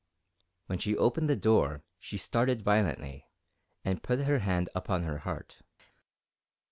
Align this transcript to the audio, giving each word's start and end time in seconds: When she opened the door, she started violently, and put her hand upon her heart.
When 0.65 0.79
she 0.79 0.97
opened 0.97 1.29
the 1.29 1.35
door, 1.35 1.83
she 1.99 2.17
started 2.17 2.63
violently, 2.63 3.27
and 3.85 4.01
put 4.01 4.21
her 4.21 4.39
hand 4.39 4.67
upon 4.73 5.03
her 5.03 5.19
heart. 5.19 5.61